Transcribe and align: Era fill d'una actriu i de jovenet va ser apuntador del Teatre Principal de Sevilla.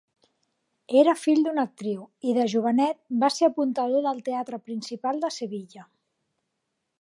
Era 1.01 1.13
fill 1.25 1.41
d'una 1.47 1.65
actriu 1.67 1.99
i 2.31 2.33
de 2.37 2.45
jovenet 2.53 2.99
va 3.25 3.29
ser 3.35 3.45
apuntador 3.49 4.07
del 4.09 4.25
Teatre 4.31 4.61
Principal 4.71 5.23
de 5.27 5.33
Sevilla. 5.37 5.87